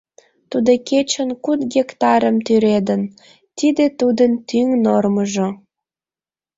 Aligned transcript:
Тудо 0.51 0.71
кечын 0.89 1.29
куд 1.43 1.59
гектарым 1.73 2.35
тӱредын, 2.45 3.01
тиде 3.57 3.85
тудын 3.99 4.31
тӱҥ 4.47 4.67
нормыжо. 4.83 5.47